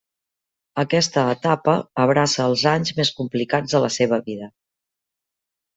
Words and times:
Aquesta 0.83 1.25
etapa 1.33 1.75
abraça 2.05 2.49
els 2.53 2.65
anys 2.75 2.97
més 3.01 3.15
complicats 3.21 3.77
de 3.77 3.87
la 3.87 3.95
seva 4.01 4.23
vida. 4.31 4.53